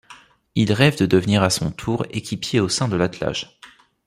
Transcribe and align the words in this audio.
Il 0.55 0.73
rêve 0.73 0.97
de 0.97 1.05
devenir 1.05 1.43
à 1.43 1.51
son 1.51 1.69
tour 1.69 2.07
équipier 2.09 2.59
au 2.59 2.69
sein 2.69 2.87
de 2.87 2.95
l'attelage. 2.95 3.59